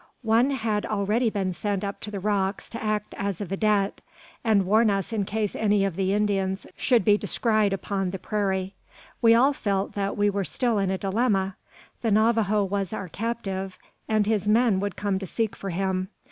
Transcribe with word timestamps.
One 0.23 0.49
had 0.49 0.83
already 0.87 1.29
been 1.29 1.53
sent 1.53 1.83
up 1.83 2.01
to 2.01 2.09
the 2.09 2.19
rocks 2.19 2.71
to 2.71 2.83
act 2.83 3.13
as 3.19 3.39
a 3.39 3.45
vidette, 3.45 4.01
and 4.43 4.65
warn 4.65 4.89
us 4.89 5.13
in 5.13 5.25
case 5.25 5.55
any 5.55 5.85
of 5.85 5.95
the 5.95 6.11
Indians 6.11 6.65
should 6.75 7.05
be 7.05 7.19
descried 7.19 7.71
upon 7.71 8.09
the 8.09 8.17
prairie. 8.17 8.73
We 9.21 9.35
all 9.35 9.53
felt 9.53 9.93
that 9.93 10.17
we 10.17 10.27
were 10.27 10.43
still 10.43 10.79
in 10.79 10.89
a 10.89 10.97
dilemma. 10.97 11.55
The 12.01 12.09
Navajo 12.09 12.63
was 12.63 12.93
our 12.93 13.09
captive, 13.09 13.77
and 14.09 14.25
his 14.25 14.47
men 14.49 14.79
would 14.79 14.95
come 14.95 15.19
to 15.19 15.27
seek 15.27 15.55
for 15.55 15.69
him. 15.69 16.07